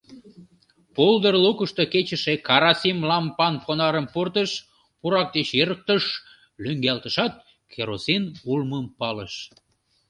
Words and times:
Пулдыр 0.93 1.33
лукышто 1.43 1.83
кечыше 1.93 2.33
карасим 2.47 2.97
лампан 3.09 3.55
понарым 3.65 4.05
пуртыш, 4.13 4.51
пурак 4.99 5.27
деч 5.35 5.47
эрыктыш, 5.61 6.03
лӱҥгалтышат, 6.63 7.33
керосин 7.73 8.23
улмым 8.51 8.85
палыш. 8.99 9.33